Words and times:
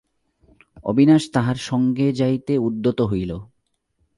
অবিনাশ 0.85 1.23
তাহার 1.33 1.57
সঙ্গে 1.61 2.07
যাইতে 2.13 2.53
উদ্যত 2.57 2.99
হইল। 3.01 3.31